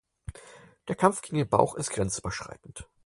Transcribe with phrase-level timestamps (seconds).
[0.87, 2.89] Der Kampf gegen den Bauch ist grenzüberschreitend.